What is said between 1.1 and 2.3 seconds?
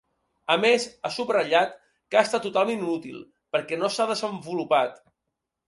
subratllat que ha